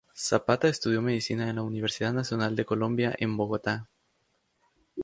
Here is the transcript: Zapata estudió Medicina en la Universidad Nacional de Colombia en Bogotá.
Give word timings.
Zapata 0.15 0.67
estudió 0.67 0.99
Medicina 1.03 1.47
en 1.47 1.57
la 1.57 1.61
Universidad 1.61 2.11
Nacional 2.11 2.55
de 2.55 2.65
Colombia 2.65 3.13
en 3.19 3.37
Bogotá. 3.37 3.87